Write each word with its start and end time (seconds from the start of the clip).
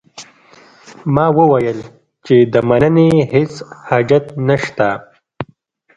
ما 1.15 1.25
وویل 1.39 1.79
چې 2.25 2.35
د 2.53 2.55
مننې 2.69 3.09
هیڅ 3.33 3.53
حاجت 3.87 4.25
نه 4.47 4.55
شته. 4.63 4.89